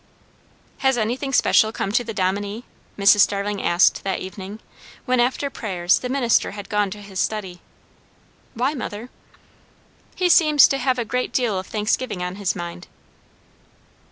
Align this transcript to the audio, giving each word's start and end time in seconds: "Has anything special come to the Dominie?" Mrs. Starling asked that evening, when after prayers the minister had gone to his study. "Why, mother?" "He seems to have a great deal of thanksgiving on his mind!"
"Has 0.79 0.97
anything 0.97 1.31
special 1.31 1.71
come 1.71 1.91
to 1.91 2.03
the 2.03 2.11
Dominie?" 2.11 2.63
Mrs. 2.97 3.19
Starling 3.19 3.61
asked 3.61 4.03
that 4.03 4.17
evening, 4.17 4.59
when 5.05 5.19
after 5.19 5.47
prayers 5.51 5.99
the 5.99 6.09
minister 6.09 6.53
had 6.53 6.69
gone 6.69 6.89
to 6.89 7.03
his 7.03 7.19
study. 7.19 7.61
"Why, 8.55 8.73
mother?" 8.73 9.11
"He 10.15 10.27
seems 10.27 10.67
to 10.69 10.79
have 10.79 10.97
a 10.97 11.05
great 11.05 11.31
deal 11.31 11.59
of 11.59 11.67
thanksgiving 11.67 12.23
on 12.23 12.37
his 12.37 12.55
mind!" 12.55 12.87